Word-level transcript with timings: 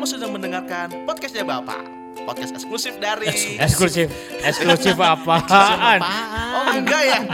Kamu 0.00 0.08
sedang 0.08 0.32
mendengarkan 0.32 1.04
podcastnya 1.04 1.44
Bapak. 1.44 1.84
Podcast 2.24 2.56
eksklusif 2.56 2.96
dari 2.96 3.28
Eksklusif, 3.60 4.08
eksklusif 4.48 4.96
apaan? 4.96 6.00
Oh 6.56 6.72
enggak 6.72 7.02
ya? 7.04 7.20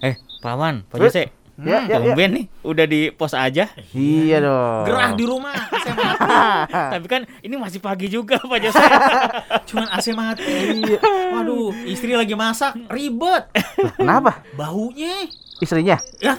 Eh, 0.00 0.16
Paman, 0.40 0.88
Pak 0.88 0.96
Jose. 0.96 1.28
Ya, 1.60 1.84
ya, 1.84 1.92
ya. 1.92 1.96
Tumben 2.00 2.30
nih, 2.40 2.44
udah 2.64 2.88
di 2.88 3.12
pos 3.12 3.36
aja. 3.36 3.68
Iya 3.92 4.40
dong. 4.40 4.96
Gerah 4.96 5.12
di 5.12 5.24
rumah. 5.28 5.68
Tapi 6.68 7.06
kan 7.08 7.22
ini 7.42 7.54
masih 7.58 7.80
pagi 7.82 8.06
juga, 8.08 8.38
Pak 8.38 8.58
Jose. 8.62 8.84
Cuman 9.68 9.86
AC 9.92 10.06
mati. 10.14 10.82
Waduh, 11.34 11.74
istri 11.86 12.14
lagi 12.14 12.34
masak, 12.34 12.74
ribet. 12.90 13.50
Kenapa? 13.98 14.42
Baunya. 14.54 15.26
Istrinya? 15.58 15.98
Ya. 16.22 16.38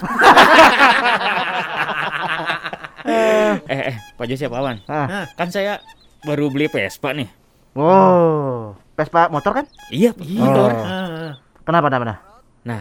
eh, 3.08 3.54
eh, 3.68 3.96
Pak 4.16 4.26
Jose, 4.28 4.48
Paman. 4.48 4.80
Ah. 4.88 5.06
Nah, 5.06 5.24
Kan 5.36 5.52
saya 5.52 5.80
baru 6.24 6.48
beli 6.48 6.68
Vespa 6.68 7.12
nih. 7.12 7.28
Wow. 7.76 8.74
Vespa 8.96 9.28
motor 9.32 9.62
kan? 9.62 9.66
Iya, 9.88 10.12
motor. 10.16 10.70
Oh. 10.72 10.84
ah, 10.84 11.32
Kenapa, 11.64 11.86
kenapa? 11.88 12.04
kenapa? 12.04 12.20
Nah, 12.66 12.80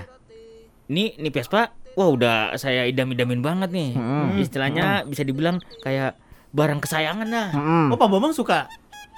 ini 0.92 1.16
ini 1.16 1.30
Vespa, 1.32 1.72
wah 1.96 2.10
udah 2.10 2.56
saya 2.60 2.88
idam-idamin 2.90 3.40
banget 3.44 3.70
nih. 3.72 3.92
Hmm. 3.96 4.36
Istilahnya 4.40 5.06
bisa 5.06 5.24
dibilang 5.24 5.62
kayak 5.84 6.18
barang 6.50 6.80
kesayangan 6.82 7.28
dah. 7.30 7.50
Mm-mm. 7.54 7.94
Oh, 7.94 7.98
Pak 7.98 8.08
Bambang 8.10 8.34
suka 8.34 8.66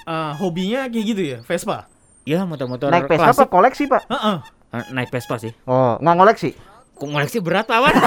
eh, 0.07 0.31
hobinya 0.39 0.87
kayak 0.91 1.05
gitu 1.05 1.21
ya, 1.23 1.37
Vespa? 1.45 1.87
Ya, 2.27 2.45
motor-motor 2.45 2.93
Naik 2.93 3.09
Vespa 3.09 3.33
apa 3.33 3.33
klasik. 3.33 3.49
koleksi, 3.49 3.83
Pak? 3.89 4.01
Heeh. 4.09 4.37
Eh, 4.71 4.85
Naik 4.93 5.09
Vespa 5.09 5.35
sih. 5.41 5.51
Oh, 5.65 5.97
nggak 5.97 6.15
ngoleksi? 6.15 6.49
Kok 6.95 7.07
ngoleksi 7.09 7.37
berat, 7.41 7.65
Paman? 7.65 7.93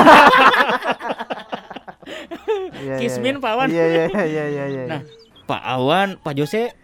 Iya, 2.84 3.00
iya, 3.00 3.00
Kismin, 3.00 3.36
iya. 3.40 3.42
Pak 3.42 3.52
Wan. 3.56 3.68
Iya, 3.72 3.84
iya, 3.88 4.04
iya, 4.28 4.44
iya, 4.44 4.64
iya. 4.68 4.82
Nah, 4.84 5.00
Pak 5.48 5.62
Awan, 5.64 6.08
Pak 6.20 6.36
Jose 6.36 6.76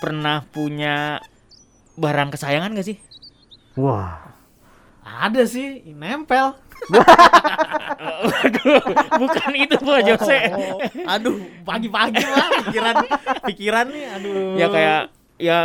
pernah 0.00 0.48
punya 0.48 1.20
barang 2.00 2.32
kesayangan 2.32 2.72
gak 2.72 2.88
sih? 2.88 2.96
Wah. 3.76 4.31
Ada 5.02 5.42
sih, 5.50 5.82
nempel. 5.92 6.54
Waduh, 8.22 8.82
bukan 9.18 9.50
itu 9.54 9.76
Pak 9.78 10.00
Jose. 10.02 10.38
Oh, 10.50 10.78
aduh, 11.06 11.38
pagi-pagi 11.62 12.22
lah 12.26 12.48
pikiran 12.66 12.94
pikiran 13.46 13.86
nih, 13.86 14.04
aduh. 14.18 14.58
Ya 14.58 14.66
kayak 14.66 15.02
ya 15.38 15.58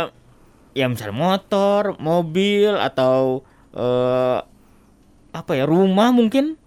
ya 0.78 0.86
misal 0.86 1.10
motor, 1.10 1.98
mobil 1.98 2.70
atau 2.78 3.42
eh 3.74 4.38
apa 5.34 5.52
ya 5.54 5.66
rumah 5.66 6.14
mungkin 6.14 6.58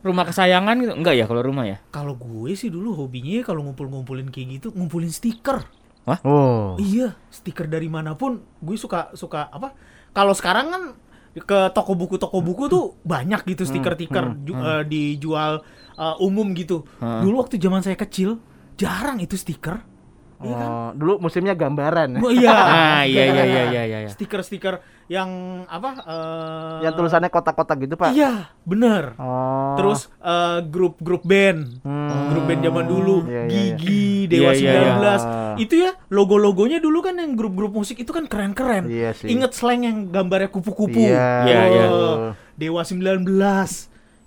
rumah 0.00 0.24
kesayangan 0.24 0.80
gitu 0.80 0.92
enggak 0.96 1.14
ya 1.14 1.28
kalau 1.28 1.44
rumah 1.44 1.68
ya 1.68 1.76
kalau 1.92 2.16
gue 2.16 2.56
sih 2.56 2.72
dulu 2.72 2.96
hobinya 2.96 3.44
kalau 3.44 3.66
ngumpul-ngumpulin 3.66 4.30
kayak 4.30 4.62
gitu, 4.62 4.68
ngumpulin 4.70 5.10
stiker. 5.10 5.66
Oh. 6.06 6.74
Iya, 6.80 7.14
stiker 7.30 7.70
dari 7.70 7.86
mana 7.86 8.14
pun 8.18 8.42
gue 8.62 8.76
suka 8.78 9.14
suka 9.14 9.46
apa? 9.50 9.74
Kalau 10.10 10.34
sekarang 10.34 10.66
kan 10.70 10.82
ke 11.32 11.70
toko 11.70 11.94
buku 11.94 12.16
toko 12.16 12.40
buku 12.40 12.66
tuh 12.66 12.98
banyak 13.02 13.46
gitu 13.46 13.62
stiker-stiker 13.64 14.24
ju- 14.42 14.56
eh, 14.56 14.82
dijual 14.84 15.62
eh, 15.94 16.16
umum 16.18 16.50
gitu. 16.52 16.82
Hmm. 16.96 17.20
Dulu 17.20 17.38
waktu 17.38 17.56
zaman 17.56 17.80
saya 17.80 17.94
kecil 17.94 18.40
jarang 18.74 19.20
itu 19.20 19.36
stiker. 19.36 19.84
Iya 20.40 20.56
kan? 20.56 20.68
Oh, 20.72 20.90
dulu 20.96 21.12
musimnya 21.20 21.52
gambaran. 21.52 22.16
Oh, 22.16 22.32
iya. 22.32 22.48
ah 22.96 23.02
iya 23.04 23.22
iya 23.28 23.44
iya 23.44 23.62
iya 23.68 23.82
iya 23.84 23.98
iya. 24.04 24.10
Stiker-stiker 24.10 24.80
yang 25.04 25.28
apa? 25.68 26.00
eh, 26.00 26.76
Yang 26.88 26.94
tulisannya 26.96 27.28
kotak-kotak 27.28 27.76
gitu, 27.84 28.00
Pak. 28.00 28.16
Iya, 28.16 28.48
bener. 28.64 29.20
Oh. 29.20 29.76
Terus 29.76 30.08
eh, 30.16 30.64
grup-grup 30.64 31.28
band. 31.28 31.84
Hmm. 31.84 32.32
Grup 32.32 32.44
band 32.48 32.60
zaman 32.64 32.84
dulu, 32.88 33.16
Iya, 33.28 33.42
iya, 33.44 33.44
iya. 33.44 33.74
Gigi, 33.76 34.08
Dewa 34.32 34.50
Iya, 34.56 34.72
iya, 34.72 34.72
iya. 34.96 35.14
19. 35.58 35.60
Itu 35.60 35.74
ya 35.76 35.90
logo-logonya 36.08 36.78
dulu 36.80 37.04
kan 37.04 37.20
yang 37.20 37.36
grup-grup 37.36 37.76
musik 37.76 38.00
itu 38.00 38.08
kan 38.08 38.24
keren-keren. 38.24 38.88
Iya 38.88 39.12
sih. 39.12 39.28
Ingat 39.28 39.52
slang 39.52 39.84
yang 39.84 40.08
gambarnya 40.08 40.48
kupu-kupu. 40.48 41.04
Iya, 41.04 41.44
Iya, 41.44 41.60
iya. 41.68 41.84
Oh, 41.90 42.16
Dewa 42.56 42.80
19. 42.80 43.28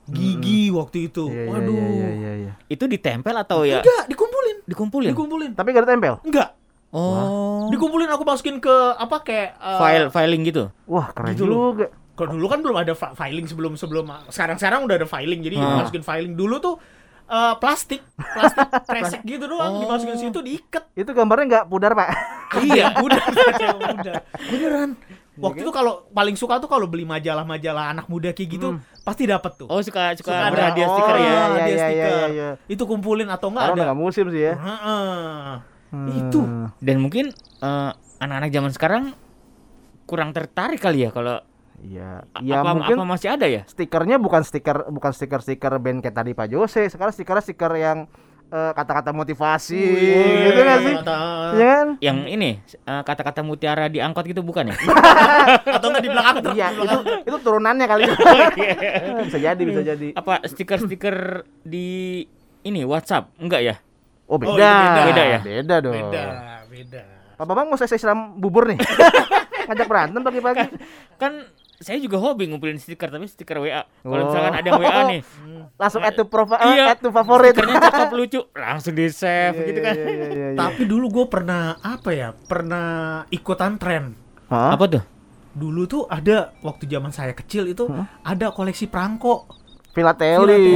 Gigi 0.04 0.68
waktu 0.68 1.08
itu. 1.08 1.32
Iya, 1.32 1.42
iya, 1.42 1.50
Waduh. 1.50 1.80
Iya, 1.80 2.10
iya, 2.12 2.32
iya. 2.44 2.54
Itu 2.68 2.92
ditempel 2.92 3.32
atau 3.40 3.64
ya 3.64 3.80
Enggak, 3.80 4.12
dikumpulin. 4.12 4.33
Dikumpulin? 4.66 5.12
Dikumpulin. 5.12 5.52
Tapi 5.54 5.68
gak 5.70 5.84
ada 5.84 5.90
tempel. 5.90 6.16
Enggak. 6.22 6.50
Oh. 6.90 7.68
Dikumpulin 7.68 8.06
aku 8.08 8.22
masukin 8.22 8.58
ke 8.58 8.70
apa 8.94 9.18
kayak 9.20 9.50
eh, 9.56 9.78
File 9.78 10.08
filing 10.10 10.42
gitu. 10.44 10.64
Wah, 10.86 11.10
keren 11.10 11.34
Gitu 11.34 11.46
juga. 11.46 11.90
Kalau 12.14 12.38
dulu 12.38 12.46
kan 12.46 12.62
belum 12.62 12.78
ada 12.78 12.94
fi- 12.94 13.14
filing 13.14 13.50
sebelum 13.50 13.74
sebelum 13.74 14.06
sekarang-sekarang 14.30 14.86
udah 14.86 14.96
ada 14.96 15.08
filing. 15.10 15.42
Jadi 15.42 15.58
Hmm. 15.58 15.82
masukin 15.82 16.02
filing 16.02 16.34
dulu 16.34 16.58
tuh 16.60 16.76
eh, 17.24 17.56
plastik, 17.58 18.04
plastik 18.14 18.68
kresek 18.90 19.22
gitu 19.24 19.48
doang 19.48 19.82
dimasukin 19.82 20.20
situ 20.20 20.38
diikat. 20.38 20.86
Itu 20.94 21.12
gambarnya 21.12 21.46
nggak 21.48 21.66
pudar, 21.66 21.98
Pak. 21.98 22.10
iya, 22.62 22.94
udah 23.06 23.22
udah. 23.90 24.16
Beneran. 24.46 24.90
Waktu 25.34 25.66
itu 25.66 25.74
kalau 25.74 26.06
paling 26.14 26.38
suka 26.38 26.62
tuh 26.62 26.70
kalau 26.70 26.86
beli 26.86 27.10
majalah-majalah 27.10 27.90
anak 27.90 28.06
muda 28.06 28.30
kayak 28.30 28.50
gitu 28.54 28.78
pasti 29.04 29.24
dapat 29.28 29.52
tuh. 29.56 29.68
Oh 29.68 29.80
suka 29.80 30.16
suka, 30.16 30.32
Suka 30.32 30.48
ada. 30.48 30.52
berhadiah 30.52 30.88
Oh, 30.88 30.96
stiker 30.96 31.16
ya. 31.16 31.22
iya, 31.22 31.40
hadiah 31.44 31.68
iya, 31.68 31.86
stiker. 31.86 32.10
iya, 32.10 32.26
iya. 32.32 32.50
Itu 32.66 32.84
kumpulin 32.84 33.28
atau 33.28 33.52
enggak 33.52 33.76
ada. 33.76 33.82
nggak 33.92 34.00
musim 34.00 34.26
sih 34.32 34.42
ya. 34.42 34.54
Heeh. 34.56 35.54
Hmm. 35.94 36.08
Itu. 36.10 36.42
Dan 36.80 36.98
mungkin 37.00 37.30
eh, 37.60 37.92
anak-anak 38.18 38.50
zaman 38.50 38.72
sekarang 38.72 39.04
kurang 40.04 40.32
tertarik 40.32 40.80
kali 40.80 41.04
ya 41.04 41.12
kalau 41.12 41.44
Iya. 41.84 42.24
Ya 42.40 42.64
apa, 42.64 42.80
mungkin 42.80 42.96
apa 42.96 43.04
masih 43.06 43.30
ada 43.30 43.44
ya? 43.44 43.68
stikernya 43.68 44.16
bukan 44.16 44.40
stiker 44.40 44.88
bukan 44.88 45.12
stiker-stiker 45.12 45.74
band 45.78 46.00
kayak 46.00 46.16
tadi 46.16 46.32
Pak 46.32 46.48
Jose. 46.48 46.88
Sekarang 46.88 47.12
stiker 47.12 47.36
stiker 47.44 47.76
yang 47.76 48.08
eh, 48.54 48.72
kata-kata 48.72 49.10
motivasi 49.10 49.82
gitu 50.46 50.60
nggak 50.62 50.80
sih? 50.86 50.96
Kata- 51.02 51.52
Iya 51.54 51.66
kan? 51.66 51.88
Yang 51.98 52.18
ini 52.30 52.50
eh, 52.62 53.02
kata-kata 53.02 53.42
mutiara 53.42 53.90
di 53.90 53.98
angkot 53.98 54.30
gitu 54.30 54.46
bukan 54.46 54.70
ya? 54.70 54.76
Atau 55.78 55.90
enggak 55.90 56.04
di 56.06 56.10
belakang 56.14 56.36
truk. 56.40 56.54
Iya, 56.54 56.68
di 56.70 56.82
itu 56.86 56.98
itu 57.26 57.38
turunannya 57.42 57.86
kali. 57.90 58.04
bisa 59.28 59.38
jadi, 59.42 59.62
bisa 59.62 59.82
jadi. 59.82 60.08
apa 60.14 60.46
stiker-stiker 60.46 61.42
di 61.66 62.22
ini 62.64 62.82
WhatsApp? 62.86 63.34
Enggak 63.42 63.62
ya? 63.66 63.76
Oh, 64.30 64.38
beda. 64.38 64.50
Oh, 64.50 64.56
beda. 64.56 65.02
Beda 65.10 65.24
ya? 65.24 65.40
Beda 65.42 65.76
dong. 65.82 65.94
Beda, 65.98 66.24
beda. 66.70 67.02
Pak 67.34 67.46
Bambang 67.50 67.68
mau 67.74 67.78
saya 67.78 67.90
siram 67.92 68.38
bubur 68.38 68.70
nih. 68.70 68.78
Ngajak 69.68 69.88
berantem 69.88 70.22
pagi-pagi. 70.22 70.68
Kan 71.18 71.44
saya 71.84 72.00
juga 72.00 72.18
hobi 72.18 72.48
ngumpulin 72.48 72.76
stiker 72.76 73.08
tapi 73.08 73.28
stiker 73.28 73.60
WA. 73.60 73.84
Kalau 73.84 74.16
Oh. 74.16 74.26
misalkan 74.26 74.54
ada 74.54 74.66
yang 74.66 74.80
WA 74.80 75.02
nih, 75.08 75.22
Langsung 75.82 76.00
add 76.00 76.14
to 76.14 76.24
profi- 76.24 76.56
eh, 76.56 76.70
Iya. 76.72 76.86
add 76.90 77.00
to 77.00 77.10
favorit. 77.10 77.52
stikernya 77.52 77.78
cakep 77.84 78.10
lucu, 78.14 78.40
langsung 78.52 78.94
di 78.94 79.06
save 79.08 79.54
Iya, 79.54 79.66
gitu 79.66 79.80
iya, 79.80 79.86
kan. 79.86 79.96
iya, 79.96 80.08
iya, 80.08 80.28
iya. 80.32 80.48
Tapi 80.56 80.82
dulu 80.84 81.06
gue 81.12 81.26
pernah 81.28 81.62
apa 81.78 82.10
ya? 82.10 82.32
Pernah 82.32 82.88
ikutan 83.30 83.76
tren. 83.76 84.16
Hah? 84.48 84.72
Apa 84.72 84.86
tuh? 84.88 85.04
Dulu 85.52 85.82
tuh 85.84 86.04
ada 86.08 86.56
waktu 86.60 86.88
zaman 86.88 87.10
saya 87.10 87.32
kecil 87.32 87.68
itu 87.68 87.86
ada 88.22 88.50
koleksi 88.50 88.88
perangko. 88.88 89.46
Filateli. 89.94 90.74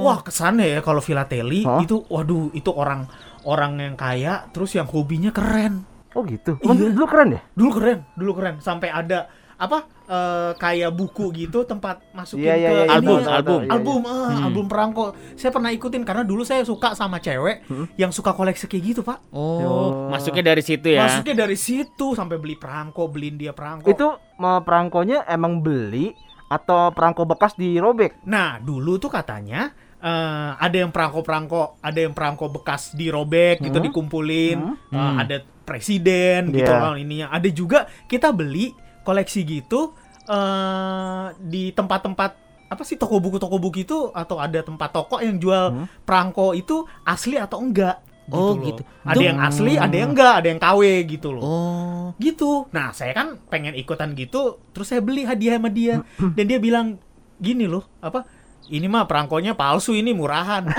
Wah 0.00 0.18
kesannya 0.20 0.66
ya 0.68 0.80
kalau 0.80 0.98
filateli 0.98 1.62
Hah? 1.62 1.78
itu, 1.78 2.02
waduh 2.06 2.50
itu 2.52 2.70
orang 2.70 3.06
orang 3.42 3.78
yang 3.78 3.94
kaya 3.94 4.46
terus 4.50 4.74
yang 4.74 4.84
hobinya 4.84 5.30
keren. 5.30 5.86
Oh 6.10 6.22
gitu. 6.22 6.58
Emang 6.58 6.76
Iya. 6.76 6.90
dulu 6.90 7.06
keren 7.06 7.28
ya? 7.30 7.40
Dulu 7.52 7.70
keren, 7.72 7.98
dulu 8.14 8.32
keren. 8.34 8.54
Sampai 8.58 8.88
ada 8.88 9.28
apa 9.56 9.88
eh, 10.06 10.52
kayak 10.54 10.92
buku 10.92 11.32
gitu 11.34 11.64
tempat 11.64 12.04
masukin 12.12 12.44
Iya, 12.44 12.54
iya, 12.54 12.68
ke 12.68 12.72
iya, 12.72 12.84
ini. 12.84 12.92
Album, 12.92 13.16
album. 13.18 13.32
tahu, 13.42 13.58
iya, 13.58 13.70
album 13.72 14.00
ah, 14.02 14.14
Hmm. 14.28 14.44
album 14.44 14.64
perangko. 14.66 15.04
Saya 15.32 15.50
pernah 15.50 15.70
ikutin 15.70 16.02
karena 16.02 16.22
dulu 16.22 16.42
saya 16.42 16.62
suka 16.62 16.92
sama 16.92 17.18
cewek 17.18 17.64
yang 17.96 18.10
suka 18.10 18.30
koleksi 18.30 18.64
kayak 18.64 18.84
gitu, 18.86 19.00
Pak. 19.00 19.18
Oh, 19.30 19.58
Yo. 19.58 19.72
masuknya 20.08 20.44
dari 20.46 20.60
situ 20.60 20.86
ya. 20.88 21.04
Masuknya 21.04 21.34
dari 21.38 21.56
situ 21.56 22.12
sampai 22.12 22.36
beli 22.36 22.54
perangko, 22.54 23.08
beliin 23.08 23.34
dia 23.34 23.50
perangko. 23.50 23.88
Itu 23.88 24.06
mau 24.36 24.60
perangkonya 24.60 25.24
emang 25.26 25.58
beli 25.58 26.12
atau 26.46 26.92
perangko 26.92 27.24
bekas 27.24 27.56
dirobek? 27.56 28.22
Nah, 28.24 28.60
dulu 28.60 28.96
tuh 28.96 29.08
katanya 29.08 29.72
eh, 29.96 30.50
ada 30.54 30.76
yang 30.76 30.92
perangko-perangko, 30.92 31.80
ada 31.80 31.98
yang 31.98 32.12
perangko 32.12 32.52
bekas 32.52 32.92
dirobek 32.92 33.58
gitu 33.58 33.74
Hmm. 33.74 33.86
dikumpulin, 33.88 34.58
Hmm. 34.86 34.92
Hmm. 34.92 35.16
ada 35.18 35.40
presiden 35.66 36.52
gitu 36.52 36.62
Iya. 36.62 36.78
kan 36.78 36.94
ininya. 36.94 37.26
Ada 37.28 37.48
juga 37.48 37.78
kita 38.06 38.30
beli 38.30 38.70
koleksi 39.06 39.46
gitu 39.46 39.94
eh 40.26 41.26
di 41.38 41.70
tempat-tempat 41.70 42.30
apa 42.66 42.82
sih 42.82 42.98
toko 42.98 43.22
buku 43.22 43.38
toko 43.38 43.56
buku 43.56 43.86
itu 43.86 44.10
atau 44.10 44.36
ada 44.36 44.58
tempat 44.58 44.90
toko 44.90 45.22
yang 45.22 45.38
jual 45.38 45.70
Hmm. 45.70 45.86
perangko 46.02 46.50
itu 46.52 46.82
asli 47.02 47.38
atau 47.38 47.62
enggak 47.62 48.02
Oh, 48.26 48.58
loh. 48.58 48.66
gitu. 48.66 48.82
Ada 49.06 49.14
Itu- 49.14 49.22
yang 49.22 49.38
asli, 49.38 49.72
ada 49.78 49.94
yang 49.94 50.10
enggak, 50.10 50.34
ada 50.34 50.48
yang 50.50 50.58
KW 50.58 50.82
gitu 51.06 51.30
loh. 51.30 51.42
Oh. 51.46 52.06
Gitu. 52.18 52.66
Nah, 52.74 52.90
saya 52.90 53.14
kan 53.14 53.38
pengen 53.46 53.70
ikutan 53.72 54.18
gitu, 54.18 54.58
terus 54.74 54.90
saya 54.90 54.98
beli 54.98 55.22
hadiah 55.22 55.62
sama 55.62 55.70
dia 55.70 56.02
dan 56.34 56.44
dia 56.44 56.58
bilang 56.58 56.98
gini 57.38 57.70
loh, 57.70 57.86
apa? 58.02 58.26
Ini 58.68 58.86
mah 58.86 59.04
perangkonya 59.04 59.54
palsu 59.54 59.94
ini 59.94 60.10
murahan. 60.12 60.66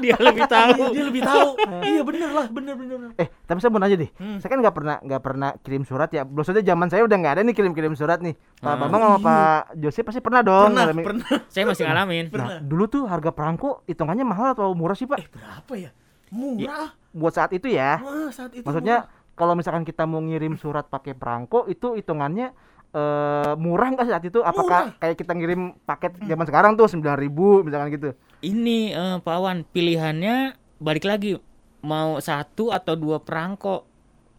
Dia 0.00 0.16
lebih 0.16 0.44
tahu. 0.44 0.92
dia 0.92 1.04
lebih 1.04 1.22
tahu. 1.24 1.56
iya 1.92 2.00
bener 2.04 2.30
lah, 2.32 2.46
bener 2.48 2.74
bener. 2.76 3.12
Eh, 3.16 3.28
tapi 3.44 3.60
saya 3.60 3.72
mau 3.72 3.80
nanya 3.80 3.96
deh. 3.96 4.10
Hmm. 4.16 4.36
Saya 4.40 4.48
kan 4.52 4.58
nggak 4.60 4.76
pernah 4.76 4.96
nggak 5.00 5.22
pernah 5.24 5.50
kirim 5.60 5.84
surat 5.84 6.08
ya. 6.12 6.24
Belum 6.24 6.44
saja 6.44 6.60
zaman 6.60 6.88
saya 6.88 7.04
udah 7.04 7.16
nggak 7.16 7.34
ada 7.36 7.42
nih 7.44 7.54
kirim-kirim 7.56 7.92
surat 7.96 8.20
nih. 8.20 8.36
Pak 8.60 8.70
Hmm. 8.70 8.80
Bambang 8.80 9.00
sama 9.00 9.18
Pak 9.20 9.60
Jose 9.80 10.00
pasti 10.04 10.20
pernah 10.20 10.40
dong. 10.44 10.72
Pernah, 10.72 10.84
ngalamin. 10.88 11.04
pernah. 11.04 11.28
Saya 11.52 11.64
masih 11.68 11.84
ngalamin. 11.88 12.24
Nah, 12.28 12.32
pernah. 12.32 12.48
dulu 12.60 12.84
tuh 12.88 13.02
harga 13.08 13.30
perangko 13.32 13.84
hitungannya 13.84 14.24
mahal 14.24 14.46
atau 14.56 14.72
murah 14.72 14.96
sih, 14.96 15.08
Pak? 15.08 15.18
Eh 15.20 15.28
berapa 15.28 15.72
ya? 15.76 15.90
Murah. 16.32 16.88
Buat 17.12 17.34
saat 17.36 17.50
itu 17.52 17.68
ya. 17.68 18.00
Wah, 18.00 18.30
saat 18.32 18.52
itu. 18.56 18.64
Maksudnya 18.64 19.08
kalau 19.36 19.56
misalkan 19.56 19.84
kita 19.84 20.04
mau 20.04 20.20
ngirim 20.20 20.56
surat 20.60 20.86
pakai 20.86 21.16
perangko 21.16 21.64
itu 21.68 21.96
hitungannya 21.96 22.52
eh 22.90 23.52
murah 23.54 23.88
nggak 23.94 24.06
saat 24.06 24.24
itu? 24.24 24.42
Apakah 24.42 24.98
kayak 24.98 25.14
kita 25.14 25.32
ngirim 25.32 25.78
paket 25.86 26.18
zaman 26.20 26.42
sekarang 26.42 26.72
tuh 26.74 26.90
9000 26.90 27.62
misalkan 27.62 27.88
gitu? 27.94 28.08
Ini 28.40 28.78
eh, 28.90 29.16
Pak 29.22 29.38
Wan, 29.38 29.62
pilihannya 29.62 30.54
balik 30.78 31.06
lagi 31.06 31.38
mau 31.80 32.18
satu 32.18 32.74
atau 32.74 32.98
dua 32.98 33.22
perangko. 33.22 33.86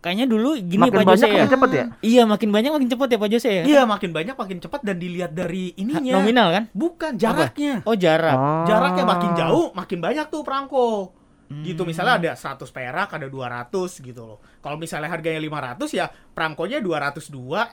Kayaknya 0.01 0.25
dulu 0.25 0.57
gini 0.57 0.81
makin 0.81 0.98
Pak 0.98 1.06
banyak 1.06 1.13
Jose 1.13 1.27
ya. 1.30 1.33
makin 1.38 1.53
cepet 1.53 1.69
ya? 1.71 1.86
Iya, 2.01 2.24
makin 2.25 2.50
banyak 2.50 2.71
makin 2.74 2.89
cepet 2.89 3.07
ya 3.07 3.18
Pak 3.21 3.30
Jose 3.30 3.50
ya. 3.53 3.63
Iya, 3.69 3.81
makin 3.86 4.09
banyak 4.09 4.36
makin 4.36 4.57
cepat 4.57 4.81
dan 4.81 4.97
dilihat 4.97 5.31
dari 5.31 5.77
ininya. 5.77 6.18
Nominal 6.18 6.47
kan? 6.50 6.63
Bukan 6.74 7.12
jaraknya. 7.21 7.86
Oh, 7.86 7.94
jarak. 7.94 8.33
Oh. 8.33 8.65
Jaraknya 8.65 9.06
makin 9.06 9.31
jauh, 9.38 9.68
makin 9.77 10.01
banyak 10.01 10.25
tuh 10.33 10.42
perangko. 10.42 11.13
Gitu 11.51 11.83
Hmm. 11.83 11.89
misalnya 11.92 12.15
ada 12.18 12.31
100 12.33 12.71
perak, 12.71 13.12
ada 13.13 13.27
200 13.30 14.00
gitu 14.00 14.24
loh. 14.25 14.39
Kalau 14.63 14.80
misalnya 14.80 15.12
harganya 15.12 15.38
500 15.38 15.92
ya 15.94 16.07
perangkonya 16.07 16.80
202 16.80 17.68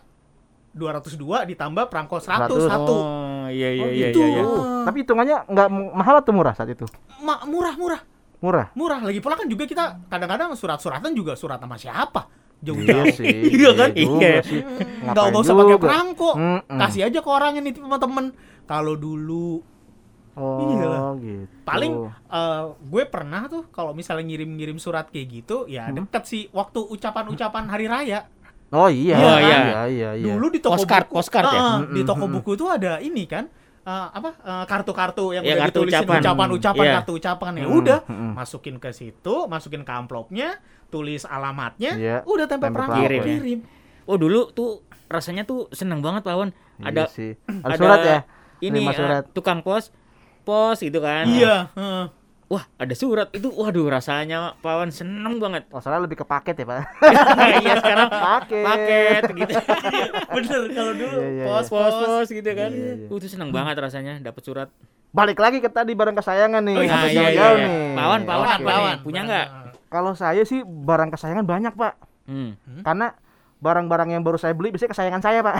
202 0.79 1.19
ditambah 1.45 1.85
perangko 1.87 2.17
100 2.17 2.47
100. 2.47 2.65
satu. 2.65 2.95
Oh, 2.95 3.47
iya 3.49 3.69
iya 3.71 3.83
Oh, 3.83 3.91
iya 3.91 4.07
gitu. 4.09 4.21
iya. 4.21 4.31
iya. 4.39 4.43
Tapi 4.87 4.97
hitungannya 5.03 5.37
nggak 5.45 5.69
mahal 5.93 6.15
atau 6.17 6.31
murah 6.31 6.55
saat 6.55 6.71
itu? 6.71 6.87
Ma- 7.19 7.43
murah-murah. 7.43 8.01
Murah. 8.39 8.67
Murah. 8.73 8.99
Lagi 9.03 9.19
pula 9.19 9.35
kan 9.35 9.45
juga 9.45 9.67
kita 9.67 9.85
kadang-kadang 10.07 10.55
surat-suratan 10.55 11.11
juga 11.11 11.35
surat 11.35 11.59
sama 11.59 11.75
siapa? 11.75 12.31
Iya 12.59 12.65
Jauh-jauh. 12.65 13.07
sih. 13.13 13.27
Iya 13.55 13.71
kan? 13.73 13.91
Iya. 13.93 14.31
sih. 14.41 14.61
Nggak 14.63 15.11
Ngapain 15.11 15.29
nggak 15.29 15.43
usah 15.43 15.55
pakai 15.55 15.77
perangko. 15.77 16.31
Mm-mm. 16.35 16.79
Kasih 16.79 17.03
aja 17.05 17.19
ke 17.19 17.29
orang 17.29 17.53
sama 17.59 17.99
temen. 17.99 18.27
Kalau 18.65 18.95
dulu 18.95 19.63
Oh, 20.39 20.71
Iyalah. 20.71 21.19
gitu. 21.19 21.51
paling 21.67 21.93
eh, 22.31 22.63
gue 22.71 23.03
pernah 23.11 23.51
tuh 23.51 23.67
kalau 23.69 23.91
misalnya 23.91 24.23
ngirim-ngirim 24.25 24.79
surat 24.79 25.11
kayak 25.11 25.27
gitu 25.35 25.67
ya 25.67 25.91
Hmm. 25.91 25.99
deket 25.99 26.23
sih 26.25 26.47
waktu 26.55 26.79
ucapan-ucapan 26.79 27.67
hari 27.67 27.91
raya. 27.91 28.31
Oh 28.69 28.87
iya. 28.87 29.17
Oh, 29.17 29.39
iya. 29.39 29.59
iya 29.59 29.83
iya 29.87 30.11
iya. 30.15 30.33
Dulu 30.33 30.47
di 30.49 30.61
toko 30.61 30.77
Postcard, 30.77 31.09
buku, 31.09 31.15
postcard 31.17 31.47
ya? 31.47 31.57
Ah, 31.57 31.77
Mm-mm. 31.81 31.95
di 31.97 32.03
toko 32.05 32.25
buku 32.27 32.53
tuh 32.53 32.69
ada 32.69 33.01
ini 33.01 33.25
kan 33.25 33.49
eh, 33.81 34.07
apa 34.11 34.37
eh, 34.39 34.65
kartu-kartu 34.65 35.33
yang 35.33 35.41
Ya, 35.43 35.57
udah 35.57 35.63
kartu 35.65 35.79
ditulisin 35.81 36.05
ucapan. 36.05 36.21
ucapan-ucapan 36.21 36.85
Iya. 36.85 36.95
kartu 37.01 37.13
ucapan 37.15 37.53
ya 37.55 37.67
udah 37.67 37.99
hmm. 38.05 38.33
masukin 38.37 38.77
ke 38.77 38.91
situ 38.93 39.35
masukin 39.47 39.83
ke 39.83 39.93
amplopnya 39.93 40.61
tulis 40.89 41.25
alamatnya 41.25 41.93
Iya, 41.97 42.17
udah 42.23 42.45
tempel 42.45 42.69
tempel 42.69 42.77
perangko 42.77 43.01
perangko. 43.01 43.25
kirim 43.25 43.59
Oh, 44.05 44.17
dulu 44.17 44.49
tuh 44.51 44.81
rasanya 45.07 45.45
tuh 45.45 45.69
seneng 45.69 46.01
banget 46.01 46.25
Pak 46.25 46.33
Wan. 46.33 46.49
Iya 46.81 46.85
Ada 46.87 47.03
sih. 47.09 47.37
Ada, 47.45 47.61
ada 47.65 47.77
surat 47.77 47.99
ya? 48.03 48.19
Ini 48.59 48.81
surat. 48.91 49.23
tukang 49.33 49.61
pos 49.61 49.93
pos 50.43 50.81
gitu 50.81 50.99
kan. 50.99 51.25
iya 51.25 51.69
heeh. 51.73 52.05
Wah, 52.49 52.65
ada 52.81 52.95
surat 52.97 53.29
itu. 53.37 53.53
Waduh, 53.53 53.93
rasanya 53.93 54.57
Pak 54.65 54.73
Wan 54.81 54.89
seneng 54.89 55.37
banget. 55.37 55.69
Oh, 55.69 55.85
soalnya 55.85 56.09
lebih 56.09 56.25
ke 56.25 56.25
paket 56.25 56.57
ya, 56.57 56.65
Pak. 56.65 56.81
Iya, 57.61 57.75
sekarang 57.77 58.09
Paket. 58.09 58.65
paket 58.65 59.23
gitu. 59.37 59.53
bener 60.41 60.61
kalau 60.73 60.93
dulu 60.97 61.19
Iya, 61.21 61.29
iya, 61.29 61.45
pos 61.45 61.67
pos 61.69 61.93
pos 61.93 62.09
pos 62.09 62.29
gitu 62.33 62.51
kan. 62.57 62.71
Iya, 62.73 63.05
iya. 63.05 63.13
Uh, 63.13 63.17
itu 63.21 63.29
seneng 63.29 63.53
banget 63.53 63.77
rasanya 63.77 64.17
dapat 64.25 64.41
surat. 64.41 64.69
Balik 65.13 65.37
lagi 65.37 65.61
ke 65.61 65.69
tadi 65.69 65.93
barang 65.93 66.17
kesayangan 66.17 66.65
nih. 66.65 66.77
Oh, 66.81 66.85
iya, 66.85 66.89
sampai 66.89 67.09
iya, 67.09 67.13
iya, 67.13 67.21
jauh-jauh 67.21 67.57
iya. 67.61 67.69
nih. 67.69 67.93
Pawan, 67.93 68.21
pawan 68.25 68.47
Oke. 68.49 68.55
apa 68.57 68.71
nih? 68.73 68.97
Punya 69.05 69.21
nggak? 69.29 69.47
Kalau 69.93 70.13
saya 70.17 70.43
sih 70.49 70.61
barang 70.65 71.11
kesayangan 71.13 71.45
banyak, 71.45 71.73
Pak. 71.77 71.95
Hmm. 72.29 72.57
Karena 72.81 73.13
barang-barang 73.59 74.09
yang 74.15 74.23
baru 74.23 74.39
saya 74.39 74.55
beli 74.55 74.73
biasanya 74.73 74.93
kesayangan 74.97 75.21
saya, 75.21 75.39
Pak. 75.45 75.57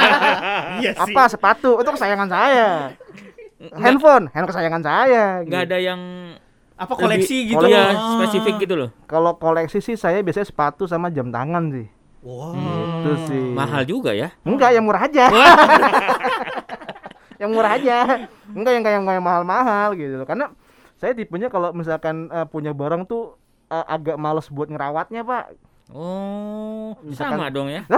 iya 0.82 0.90
sih 0.90 1.14
Apa? 1.14 1.22
Sepatu 1.30 1.78
itu 1.78 1.90
kesayangan 1.94 2.28
saya. 2.30 2.68
Handphone, 3.56 4.28
handphone 4.28 4.46
kesayangan 4.46 4.82
saya. 4.82 5.24
Nggak 5.42 5.62
gitu. 5.62 5.66
ada 5.66 5.76
yang 5.78 6.00
apa 6.76 6.92
koleksi 6.92 7.48
lebih- 7.48 7.56
gitu 7.56 7.64
Ah. 7.72 7.92
spesifik 8.14 8.54
gitu 8.60 8.74
loh. 8.76 8.88
Kalau 9.04 9.32
koleksi 9.34 9.80
sih 9.80 9.94
saya 9.94 10.20
biasanya 10.20 10.44
sepatu 10.44 10.84
sama 10.84 11.08
jam 11.08 11.28
tangan 11.28 11.72
sih. 11.72 11.86
Wow. 12.20 12.52
Itu 13.00 13.10
sih. 13.26 13.42
Mahal 13.50 13.82
juga 13.82 14.10
ya. 14.10 14.30
Enggak, 14.42 14.70
yang 14.70 14.82
murah 14.82 15.02
aja. 15.02 15.24
yang 17.40 17.50
murah 17.50 17.70
aja. 17.72 17.96
Enggak 18.46 18.72
yang 18.74 18.82
kayak 18.82 18.96
yang 19.00 19.22
mahal-mahal 19.22 19.94
gitu 19.94 20.14
loh. 20.16 20.24
Karena 20.24 20.50
saya 20.96 21.12
tipenya 21.12 21.46
kalau 21.46 21.70
misalkan 21.70 22.26
eh, 22.28 22.44
punya 22.44 22.72
barang 22.72 23.04
tuh 23.04 23.36
eh, 23.66 23.84
agak 23.86 24.16
males 24.16 24.46
buat 24.48 24.66
ngerawatnya, 24.66 25.22
Pak. 25.22 25.44
Oh, 25.88 26.92
Misalkan- 27.00 27.38
sama 27.38 27.46
dong 27.48 27.70
ya. 27.70 27.86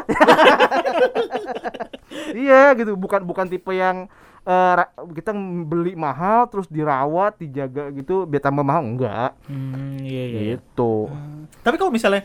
iya 2.36 2.72
gitu, 2.74 2.94
bukan 2.94 3.24
bukan 3.24 3.46
tipe 3.48 3.72
yang 3.72 4.06
eh, 4.48 4.72
ra- 4.74 4.92
kita 5.12 5.36
beli 5.62 5.92
mahal 5.92 6.48
terus 6.48 6.64
dirawat, 6.66 7.36
dijaga 7.36 7.92
gitu 7.92 8.24
biar 8.24 8.40
tambah 8.40 8.64
mahal 8.64 8.80
enggak. 8.82 9.36
Hmm, 9.44 10.00
iya 10.00 10.24
iya. 10.24 10.38
iya. 10.40 10.40
Gitu. 10.56 11.12
Tapi 11.60 11.76
kalau 11.76 11.92
misalnya 11.92 12.24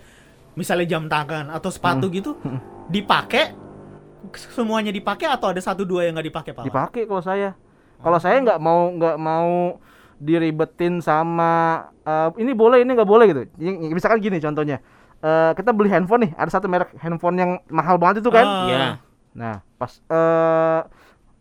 misalnya 0.55 0.87
jam 0.87 1.05
tangan 1.05 1.51
atau 1.51 1.67
sepatu 1.67 2.07
Hmm. 2.07 2.15
gitu 2.15 2.31
dipakai 2.87 3.51
semuanya 4.33 4.89
dipakai 4.89 5.27
atau 5.27 5.51
ada 5.51 5.59
satu 5.59 5.83
dua 5.83 6.07
yang 6.07 6.15
nggak 6.15 6.27
dipakai 6.31 6.51
pak? 6.53 6.63
Dipakai 6.63 7.03
kalau 7.03 7.19
saya. 7.19 7.59
Kalau 7.99 8.19
saya 8.19 8.39
nggak 8.39 8.59
mau 8.59 8.91
nggak 8.91 9.17
mau 9.17 9.79
diribetin 10.15 11.03
sama 11.03 11.51
eh, 12.01 12.29
ini 12.39 12.55
boleh 12.55 12.83
ini 12.83 12.91
nggak 12.95 13.09
boleh 13.09 13.25
gitu. 13.27 13.41
Misalkan 13.91 14.23
gini 14.23 14.39
contohnya. 14.39 14.79
Eh, 15.19 15.51
kita 15.55 15.71
beli 15.71 15.87
handphone 15.87 16.27
nih, 16.27 16.31
ada 16.35 16.51
satu 16.51 16.67
merek 16.67 16.99
handphone 16.99 17.35
yang 17.39 17.51
mahal 17.71 17.95
banget 17.95 18.19
itu 18.19 18.27
kan. 18.27 18.43
Iya. 18.67 18.99
Nah, 19.33 19.55
pas 19.79 19.91
eh 20.03 20.79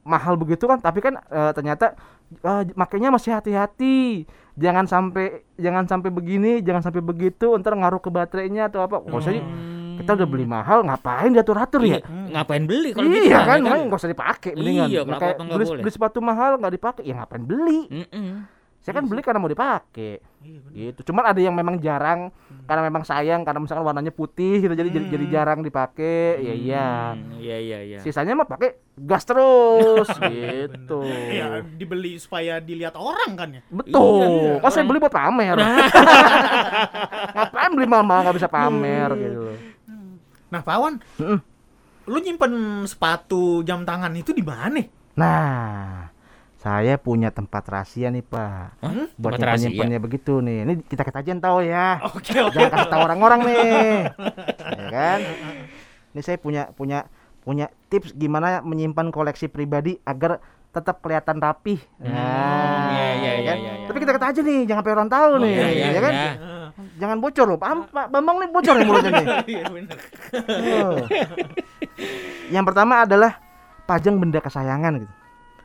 mahal 0.03 0.35
begitu 0.35 0.67
kan, 0.67 0.79
tapi 0.83 0.99
kan 0.99 1.19
eh, 1.19 1.53
ternyata 1.55 1.95
eh, 2.43 2.63
makanya 2.75 3.15
masih 3.15 3.35
hati-hati. 3.35 4.27
Jangan 4.53 4.85
sampai 4.85 5.47
jangan 5.57 5.89
sampai 5.89 6.13
begini, 6.13 6.61
jangan 6.61 6.85
sampai 6.85 7.01
begitu, 7.01 7.57
ntar 7.57 7.73
ngaruh 7.73 8.03
ke 8.03 8.13
baterainya 8.13 8.69
atau 8.69 8.85
apa. 8.85 9.01
Kalau 9.01 9.23
saya 9.25 9.41
kita 10.03 10.11
udah 10.19 10.29
beli 10.29 10.47
mahal, 10.49 10.83
ngapain 10.83 11.31
diatur-atur 11.31 11.83
ya? 11.85 12.01
Hmm. 12.03 12.29
Iya, 12.29 12.33
ngapain 12.37 12.65
beli 12.67 12.91
kalau 12.91 13.09
gitu? 13.09 13.23
iya 13.23 13.33
ya 13.33 13.41
kan, 13.45 13.47
kan? 13.47 13.61
makanya 13.63 13.85
nggak 13.89 14.01
usah 14.03 14.13
dipakai 14.13 14.53
mendingan. 14.59 14.89
Iya, 14.89 15.01
kenapa 15.07 15.21
kayak 15.23 15.37
nggak 15.39 15.57
beli, 15.57 15.67
boleh? 15.69 15.83
beli 15.85 15.93
sepatu 15.93 16.19
mahal 16.21 16.51
nggak 16.59 16.75
dipakai, 16.75 17.03
ya 17.07 17.15
ngapain 17.17 17.45
beli? 17.45 17.81
Mm-mm. 17.89 18.29
Saya 18.83 18.93
kan 18.99 19.05
beli 19.07 19.21
karena 19.23 19.39
mau 19.39 19.51
dipakai. 19.53 20.13
Iya, 20.43 20.59
bener. 20.61 20.75
Gitu. 20.75 21.01
Cuman 21.05 21.25
ada 21.25 21.39
yang 21.39 21.51
memang 21.51 21.79
jarang 21.79 22.29
karena 22.63 22.83
memang 22.83 23.03
sayang 23.03 23.43
karena 23.43 23.59
misalkan 23.59 23.83
warnanya 23.83 24.11
putih 24.11 24.59
gitu 24.59 24.71
jadi 24.71 24.89
jadi, 24.89 25.07
jadi 25.09 25.27
jarang 25.29 25.61
dipakai. 25.61 26.39
Ya 26.39 26.53
iya. 26.53 26.89
Hmm, 27.13 27.39
Iya 27.39 27.57
iya 27.59 27.79
iya. 27.85 27.99
Sisanya 27.99 28.35
mah 28.35 28.45
pakai 28.45 28.75
gas 28.95 29.23
terus 29.23 30.09
gitu. 30.29 31.01
Iya 31.03 31.63
dibeli 31.65 32.17
supaya 32.17 32.59
dilihat 32.59 32.95
orang 32.95 33.33
kan 33.33 33.49
ya. 33.53 33.63
Betul. 33.69 34.21
Iya, 34.21 34.53
Kok 34.59 34.67
saya 34.67 34.75
orang- 34.77 34.89
beli 34.89 34.99
buat 34.99 35.15
pamer. 35.15 35.57
Ngapain 37.35 37.73
beli 37.73 37.87
mahal 37.87 38.21
nggak 38.23 38.37
bisa 38.37 38.49
pamer 38.49 39.11
gitu. 39.15 39.43
Nah 40.49 40.61
Pak 40.61 40.77
Wan, 40.77 40.95
Mm-mm. 41.17 41.39
lu 42.05 42.19
nyimpen 42.19 42.53
sepatu 42.85 43.63
jam 43.63 43.83
tangan 43.83 44.13
itu 44.13 44.31
di 44.31 44.45
mana? 44.45 44.85
Nah, 45.13 46.09
saya 46.63 46.95
punya 46.95 47.35
tempat 47.35 47.67
rahasia 47.67 48.07
nih, 48.15 48.23
Pak. 48.23 48.79
Hah? 48.87 49.11
Buat 49.19 49.35
Tempat 49.35 49.59
nyimpen-nyimpennya 49.59 49.99
begitu 49.99 50.39
nih. 50.39 50.63
Ini 50.63 50.73
kita 50.87 51.03
kita 51.03 51.19
aja 51.19 51.31
yang 51.35 51.43
tahu 51.43 51.59
ya. 51.67 51.99
Oke 52.15 52.39
oke. 52.39 52.55
Jangan 52.55 52.71
kasih 52.71 52.91
tahu 52.95 53.03
orang-orang 53.03 53.41
nih. 53.51 53.99
ya 54.79 54.87
kan? 54.95 55.19
Ini 56.15 56.21
saya 56.23 56.39
punya 56.39 56.71
punya 56.71 57.11
punya 57.43 57.67
tips 57.91 58.15
gimana 58.15 58.63
menyimpan 58.63 59.11
koleksi 59.11 59.51
pribadi 59.51 59.99
agar 60.07 60.39
tetap 60.71 61.03
kelihatan 61.03 61.43
rapih. 61.43 61.83
Nah, 61.99 62.95
iya, 62.95 63.07
iya, 63.11 63.11
ya 63.11 63.11
iya, 63.19 63.43
kan? 63.51 63.57
iya, 63.59 63.73
iya. 63.83 63.87
Tapi 63.91 63.99
kita 63.99 64.13
kata 64.17 64.27
aja 64.33 64.41
nih, 64.41 64.61
jangan 64.65 64.81
sampai 64.81 64.95
orang 64.95 65.11
tahu 65.11 65.31
Oh, 65.37 65.41
nih, 65.43 65.53
iya, 65.53 65.67
iya, 65.69 65.87
ya 65.91 66.01
kan? 66.01 66.15
iya. 66.15 66.31
Jangan 66.97 67.17
bocor 67.21 67.47
loh. 67.51 67.59
Paham, 67.61 67.79
Pak 67.91 68.07
Bambang 68.09 68.37
nih 68.39 68.49
bocor 68.55 68.75
nih 68.79 68.87
mulutnya 68.87 69.11
nih. 69.13 69.27
Iya. 69.51 69.65
Oh. 70.87 70.97
Yang 72.55 72.65
pertama 72.71 73.03
adalah 73.05 73.37
pajang 73.85 74.17
benda 74.23 74.39
kesayangan 74.39 75.03
gitu. 75.03 75.13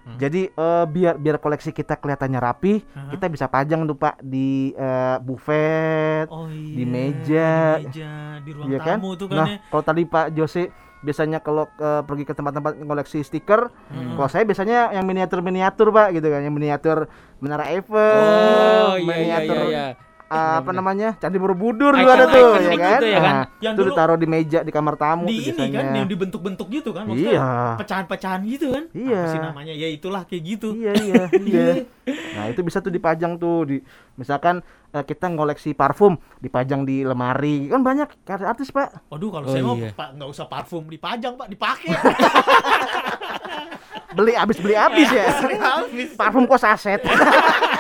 Hmm. 0.08 0.16
Jadi 0.16 0.48
eh, 0.48 0.86
biar 0.88 1.20
biar 1.20 1.36
koleksi 1.36 1.70
kita 1.70 1.94
kelihatannya 1.94 2.40
rapi, 2.40 2.80
Hah? 2.88 3.12
kita 3.12 3.28
bisa 3.28 3.46
pajang 3.46 3.84
tuh 3.84 3.94
Pak 3.94 4.24
di 4.24 4.72
eh, 4.72 5.18
buffet, 5.20 6.32
Oh 6.32 6.48
iya. 6.48 6.74
Di 6.74 6.84
meja. 6.88 7.52
Di 7.76 7.86
meja, 7.86 8.12
di 8.40 8.50
ruang 8.52 8.68
Iya 8.68 8.80
kan? 8.80 8.98
tamu 8.98 9.12
tuh 9.14 9.28
kan 9.28 9.36
Nah, 9.36 9.48
ya. 9.50 9.58
kalau 9.68 9.84
tadi 9.84 10.02
Pak 10.04 10.26
Jose 10.32 10.64
biasanya 10.98 11.38
kalau 11.40 11.68
eh, 11.70 12.02
pergi 12.02 12.24
ke 12.24 12.32
tempat-tempat 12.32 12.80
koleksi 12.80 13.20
stiker, 13.20 13.68
Hmm. 13.92 14.16
kalau 14.16 14.28
saya 14.28 14.44
biasanya 14.44 14.92
yang 14.92 15.04
miniatur-miniatur 15.04 15.92
Pak 15.92 16.16
gitu 16.16 16.28
kan, 16.28 16.40
yang 16.40 16.52
miniatur 16.52 17.12
Menara 17.38 17.68
Eiffel, 17.68 18.88
Oh 18.88 18.96
iya 18.96 19.04
iya 19.04 19.14
miniatur 19.14 19.58
iya. 19.60 19.68
iya. 19.68 19.88
Apa 20.28 20.70
namanya 20.70 21.16
Candi 21.16 21.36
Borobudur 21.36 21.92
dulu 21.92 22.04
Icon- 22.04 22.14
ada 22.14 22.26
tuh 22.28 22.48
ya 22.54 22.60
gitu 22.68 22.78
kan, 22.78 23.00
ya 23.02 23.18
kan? 23.18 23.34
Nah, 23.34 23.46
Yang 23.58 23.74
itu 23.74 23.80
dulu 23.80 23.90
ditaruh 23.90 24.18
di 24.18 24.28
meja 24.28 24.60
di 24.60 24.72
kamar 24.72 24.96
tamu 24.96 25.26
di 25.26 25.38
ini 25.46 25.66
kan 25.70 25.86
yang 25.94 26.04
dibentuk-bentuk 26.06 26.68
gitu 26.70 26.90
kan 26.92 27.04
maksudnya 27.06 27.32
Iya. 27.34 27.48
pecahan-pecahan 27.78 28.42
gitu 28.44 28.66
kan 28.70 28.84
Iya. 28.92 29.16
apa 29.18 29.28
sih 29.30 29.40
namanya 29.42 29.74
ya 29.74 29.88
itulah 29.88 30.22
kayak 30.24 30.44
gitu 30.46 30.68
Iya 30.74 30.94
iya 30.96 31.24
iya. 31.40 31.68
Nah 32.34 32.46
itu 32.48 32.60
bisa 32.62 32.78
tuh 32.78 32.90
dipajang 32.90 33.36
tuh 33.36 33.64
di 33.66 33.78
misalkan 34.14 34.60
eh, 34.90 35.02
kita 35.02 35.28
ngoleksi 35.28 35.72
parfum 35.72 36.14
dipajang 36.38 36.84
di 36.84 37.02
lemari 37.02 37.68
kan 37.68 37.80
banyak 37.80 38.08
artis 38.26 38.68
pak. 38.70 39.08
waduh 39.08 39.30
kalau 39.30 39.46
Oh, 39.46 39.52
saya 39.52 39.64
mau 39.64 39.76
iya. 39.76 39.92
pak 39.92 40.10
nggak 40.14 40.28
usah 40.28 40.46
parfum 40.46 40.84
dipajang 40.86 41.34
pak 41.34 41.48
dipakai 41.48 41.96
Beli 44.10 44.34
abis 44.34 44.58
beli 44.58 44.74
abis 44.74 45.08
ya. 45.10 45.30
habis 45.62 46.10
parfum 46.16 46.44
kok 46.44 46.58
saset. 46.58 46.98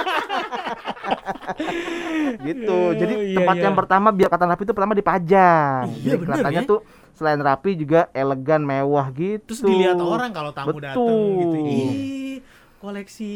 gitu. 2.43 2.79
Jadi 2.93 3.13
Oh, 3.13 3.23
iya, 3.23 3.37
tempat 3.37 3.55
iya. 3.55 3.63
yang 3.65 3.75
pertama 3.75 4.07
biar 4.09 4.27
kelihatan 4.27 4.49
rapi 4.49 4.63
itu 4.63 4.73
pertama 4.73 4.93
dipajang. 4.93 5.83
Iya, 5.93 6.11
Jadi 6.11 6.21
kelihatannya 6.21 6.63
ya. 6.63 6.69
tuh 6.69 6.79
selain 7.11 7.39
rapi 7.39 7.71
juga 7.73 8.11
elegan 8.11 8.61
mewah 8.61 9.09
gitu. 9.09 9.41
terus 9.43 9.61
dilihat 9.63 9.97
orang 9.97 10.29
kalau 10.29 10.53
tamu 10.53 10.77
datang 10.77 11.01
gitu 11.41 11.57
ih 11.57 12.37
koleksi 12.77 13.33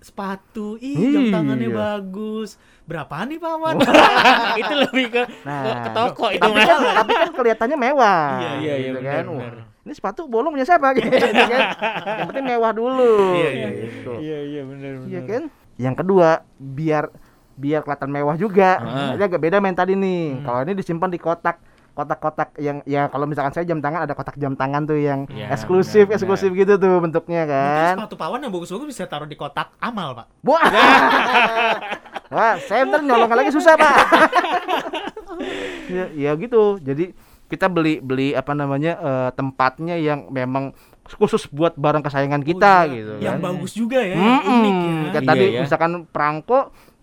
sepatu 0.00 0.80
ih 0.80 0.96
jam 1.12 1.22
Iya. 1.22 1.32
tangannya 1.36 1.68
bagus 1.68 2.56
berapaan 2.88 3.28
nih 3.28 3.36
paman 3.36 3.84
itu 4.64 4.72
lebih 4.72 5.06
ke, 5.12 5.22
Nah, 5.44 5.84
ke 5.84 5.90
toko 5.92 6.32
itu 6.32 6.40
tapi 6.40 6.56
kan, 6.56 6.78
tapi 6.96 7.12
kan 7.14 7.30
kelihatannya 7.30 7.76
mewah. 7.76 8.24
Iya, 8.32 8.48
iya, 8.56 8.56
iya, 8.56 8.74
gitu 8.88 8.96
benar, 8.96 9.12
kan. 9.12 9.24
benar. 9.28 9.54
Wah, 9.60 9.84
ini 9.84 9.92
sepatu 9.92 10.20
bolong 10.24 10.50
punya 10.50 10.64
siapa 10.64 10.88
gitu 10.96 11.04
kan. 11.12 11.62
Yang 12.16 12.28
penting 12.32 12.46
mewah 12.48 12.72
dulu. 12.72 13.12
Iya, 13.36 13.50
iya, 13.52 13.68
gitu. 13.76 14.10
Iya 14.16 14.38
iya 14.42 14.60
benar 14.64 14.92
benar. 14.96 15.08
Iya 15.12 15.20
kan? 15.22 15.42
Yang 15.76 15.94
kedua, 16.00 16.28
biar 16.56 17.04
biar 17.58 17.82
kelihatan 17.82 18.08
mewah 18.08 18.34
juga. 18.34 18.78
Ah. 18.78 19.12
Ini 19.12 19.22
agak 19.24 19.40
beda 19.40 19.58
main 19.58 19.74
tadi 19.74 19.92
nih. 19.92 20.22
Hmm. 20.32 20.44
Kalau 20.44 20.60
ini 20.62 20.72
disimpan 20.72 21.10
di 21.10 21.18
kotak 21.18 21.58
kotak-kotak 21.90 22.54
yang 22.56 22.78
ya 22.84 23.10
kalau 23.10 23.26
misalkan 23.26 23.50
saya 23.50 23.66
jam 23.66 23.82
tangan 23.82 24.06
ada 24.06 24.14
kotak 24.14 24.38
jam 24.38 24.54
tangan 24.54 24.86
tuh 24.86 24.94
yang 24.94 25.26
Iya, 25.26 25.50
eksklusif 25.50 26.06
benar, 26.06 26.14
eksklusif 26.14 26.54
gitu 26.54 26.78
tuh 26.78 27.02
bentuknya 27.02 27.42
Mungkin 27.42 27.58
kan. 27.58 27.94
sepatu 27.98 28.14
pawan 28.14 28.38
yang 28.38 28.54
bagus-bagus 28.54 28.86
bisa 28.88 29.02
taruh 29.04 29.26
di 29.26 29.34
kotak 29.34 29.74
amal 29.76 30.14
pak 30.14 30.26
Wah. 30.40 30.62
Wah, 32.30 32.54
saya 32.60 32.84
ntar 32.84 33.00
nyolong 33.00 33.26
lagi 33.26 33.48
susah, 33.48 33.72
Pak. 33.74 33.96
ya, 35.88 36.04
ya 36.12 36.30
gitu. 36.36 36.76
Jadi 36.78 37.16
kita 37.48 37.66
beli 37.66 37.98
beli 37.98 38.30
apa 38.30 38.52
namanya 38.52 38.92
eh, 38.94 39.30
tempatnya 39.32 39.96
yang 39.96 40.28
memang 40.28 40.76
khusus 41.08 41.48
buat 41.48 41.72
barang 41.72 42.04
kesayangan 42.04 42.44
kita 42.44 42.74
Oh, 42.78 42.84
iya. 42.84 42.92
gitu 42.92 43.12
yang 43.18 43.34
kan. 43.34 43.46
bagus 43.48 43.72
juga 43.72 43.96
ya 43.98 44.12
yang 44.12 44.20
Mm-mm. 44.20 44.44
unik 44.52 44.76
ya 44.76 44.92
Kayak 44.92 45.08
Iya, 45.16 45.20
tadi 45.24 45.46
ya. 45.48 45.60
misalkan 45.64 45.92
perangko 46.06 46.58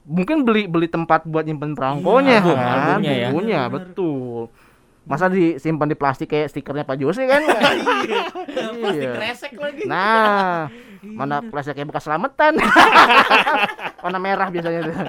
mungkin 0.05 0.45
beli 0.45 0.69
beli 0.69 0.85
tempat 0.85 1.25
buat 1.25 1.43
nyimpen 1.43 1.73
perangkonya 1.73 2.39
album, 2.39 2.55
kan. 2.55 2.77
albumnya 2.77 3.11
ya. 3.11 3.27
Albumnya, 3.27 3.59
Benar, 3.59 3.69
benar. 3.69 3.85
betul. 3.89 4.41
Masa 5.05 5.29
disimpan 5.29 5.85
di 5.85 5.93
plastik 5.93 6.29
kayak 6.29 6.49
stikernya 6.49 6.81
Pak 6.81 6.97
Jose 6.97 7.21
kan? 7.25 7.41
plastik 8.81 9.05
Iya. 9.05 9.11
kresek 9.13 9.53
lagi 9.53 9.85
Nah, 9.85 10.65
mana 11.05 11.45
plastiknya 11.45 11.85
bekas 11.85 12.05
selamatan. 12.05 12.57
Warna 14.03 14.17
merah 14.17 14.49
biasanya 14.49 14.79
tuh. 14.81 14.95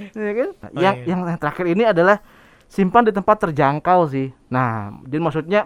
Iya 0.00 0.32
kan? 0.32 0.48
Oh, 0.72 0.80
yang, 0.80 0.94
iya. 1.04 1.12
yang 1.12 1.20
terakhir 1.36 1.66
ini 1.68 1.84
adalah 1.84 2.24
simpan 2.64 3.04
di 3.04 3.12
tempat 3.12 3.36
terjangkau 3.44 4.08
sih. 4.08 4.32
Nah, 4.48 4.96
jadi 5.04 5.20
maksudnya 5.20 5.60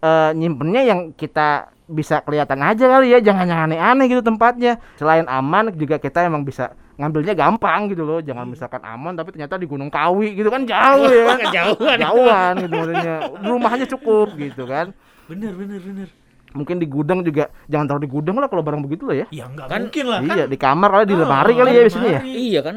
eh, 0.00 0.30
nyimpennya 0.32 0.82
yang 0.88 1.00
kita 1.12 1.68
bisa 1.84 2.24
kelihatan 2.24 2.64
aja 2.64 2.88
kali 2.88 3.12
ya, 3.12 3.20
jangan 3.20 3.44
yang 3.44 3.60
aneh-aneh 3.68 4.08
gitu 4.08 4.24
tempatnya. 4.24 4.80
Selain 4.96 5.28
aman 5.28 5.68
juga 5.76 6.00
kita 6.00 6.24
emang 6.24 6.48
bisa 6.48 6.72
ngambilnya 6.94 7.32
gampang 7.32 7.88
gitu 7.88 8.02
loh. 8.02 8.18
Jangan 8.18 8.46
misalkan 8.46 8.80
aman 8.80 9.12
tapi 9.12 9.30
ternyata 9.30 9.54
di 9.54 9.64
Gunung 9.64 9.88
Kawi 9.88 10.34
gitu 10.34 10.48
kan 10.48 10.62
jauh 10.62 11.06
ya 11.06 11.22
kan. 11.26 11.38
Kejauhan. 11.42 11.96
Jauhan 12.04 12.52
gitu 12.60 12.72
maksudnya. 12.72 13.16
Rumahnya 13.40 13.86
cukup 13.88 14.28
gitu 14.34 14.64
kan. 14.64 14.94
bener 15.24 15.52
bener 15.52 15.80
bener 15.80 16.08
Mungkin 16.52 16.78
di 16.78 16.86
gudang 16.86 17.18
juga 17.20 17.50
jangan 17.66 17.88
taruh 17.88 17.98
di 17.98 18.06
gudang 18.06 18.38
lah 18.38 18.46
kalau 18.46 18.62
barang 18.62 18.78
begitu 18.80 19.08
lah 19.08 19.16
ya. 19.16 19.26
ya 19.28 19.44
nggak 19.48 19.66
Kan- 19.66 19.82
mungkin 19.88 20.04
lah 20.06 20.20
Iya, 20.22 20.44
di 20.46 20.54
kamar 20.54 20.88
kali 20.88 21.04
di 21.04 21.14
Oh, 21.14 21.20
lemari 21.20 21.52
kali 21.52 21.66
kan 21.66 21.74
ya 21.74 21.82
biasanya 21.82 22.10
ya. 22.10 22.20
Iya 22.22 22.60
kan 22.62 22.76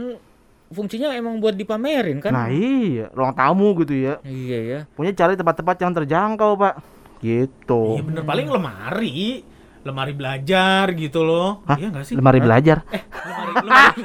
fungsinya 0.67 1.09
emang 1.13 1.37
buat 1.37 1.53
dipamerin 1.53 2.17
kan. 2.17 2.31
Nah, 2.31 2.49
iya, 2.49 3.07
ruang 3.11 3.31
tamu 3.31 3.77
gitu 3.77 3.93
ya. 3.93 4.17
Iya 4.21 4.57
ya. 4.59 4.79
Punya 4.89 5.13
cari 5.13 5.35
tempat-tempat 5.35 5.75
yang 5.77 5.93
terjangkau, 5.93 6.57
Pak. 6.57 6.73
Gitu. 7.19 7.81
Iya 7.93 8.03
bener 8.03 8.23
paling 8.23 8.47
lemari 8.47 9.45
lemari 9.87 10.11
belajar 10.11 10.91
gitu 10.91 11.23
loh. 11.23 11.63
Hah? 11.63 11.79
iya 11.79 11.87
nggak 11.87 12.03
sih? 12.03 12.15
Lemari 12.19 12.39
belajar. 12.43 12.83
eh 12.91 13.03
lemari, 13.07 13.51
lemari 13.63 14.01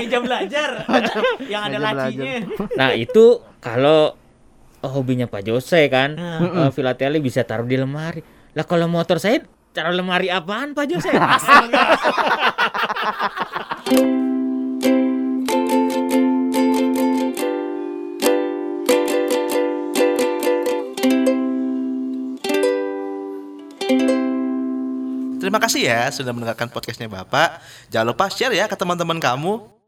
meja 0.00 0.18
belajar. 0.24 0.70
Yang 1.52 1.62
ada 1.68 1.76
Meja 1.76 1.86
lacinya. 1.92 2.24
Nah, 2.80 2.90
itu 2.96 3.24
kalau 3.60 4.16
hobinya 4.80 5.28
Pak 5.28 5.44
Jose 5.44 5.92
kan, 5.92 6.16
eh, 6.16 6.70
filateli 6.72 7.20
bisa 7.20 7.44
taruh 7.44 7.68
di 7.68 7.76
lemari. 7.76 8.24
Lah 8.56 8.64
kalau 8.64 8.88
motor 8.88 9.20
saya 9.20 9.44
taruh 9.70 9.92
lemari 9.92 10.32
apaan 10.32 10.72
Pak 10.72 10.86
Jose? 10.88 11.12
asal 11.12 11.68
nggak 11.68 11.86
Terima 25.50 25.66
kasih 25.66 25.82
ya 25.82 26.06
sudah 26.14 26.30
mendengarkan 26.30 26.70
podcastnya 26.70 27.10
Bapak. 27.10 27.58
Jangan 27.90 28.14
lupa 28.14 28.30
share 28.30 28.54
ya 28.54 28.70
ke 28.70 28.78
teman-teman 28.78 29.18
kamu. 29.18 29.79